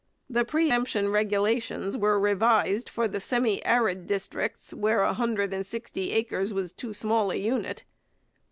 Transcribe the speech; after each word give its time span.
The 0.27 0.43
pre 0.43 0.71
emption 0.71 1.09
regulations 1.09 1.95
were 1.95 2.19
revised 2.19 2.89
for 2.89 3.07
the 3.07 3.19
semi 3.19 3.63
arid 3.63 4.07
districts 4.07 4.73
where 4.73 5.03
a 5.03 5.13
hundred 5.13 5.53
and 5.53 5.63
sixty 5.63 6.11
acres 6.13 6.51
was 6.55 6.73
too 6.73 6.91
small 6.91 7.29
a 7.31 7.35
unit. 7.35 7.83